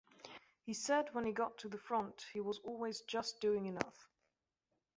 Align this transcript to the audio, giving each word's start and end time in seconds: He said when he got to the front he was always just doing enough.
He 0.63 0.73
said 0.73 1.13
when 1.13 1.25
he 1.27 1.31
got 1.31 1.59
to 1.59 1.69
the 1.69 1.77
front 1.77 2.25
he 2.33 2.39
was 2.41 2.57
always 2.63 3.01
just 3.01 3.39
doing 3.39 3.67
enough. 3.67 4.09